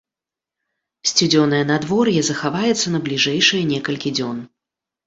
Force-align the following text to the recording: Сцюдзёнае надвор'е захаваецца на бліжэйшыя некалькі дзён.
Сцюдзёнае 1.11 1.61
надвор'е 1.73 2.25
захаваецца 2.31 2.87
на 2.99 3.05
бліжэйшыя 3.07 3.63
некалькі 3.75 4.09
дзён. 4.19 4.47